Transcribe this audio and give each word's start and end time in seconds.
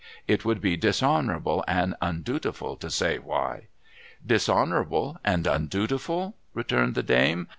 It 0.27 0.43
would 0.43 0.61
be 0.61 0.75
dishonoural)le 0.79 1.61
and 1.67 1.93
undutifiil 2.01 2.79
to 2.79 2.89
say 2.89 3.19
why.' 3.19 3.67
'Dishonourable 4.25 5.17
and 5.23 5.45
undutiful?' 5.45 6.35
returned 6.55 6.95
the 6.95 7.03
dame. 7.03 7.47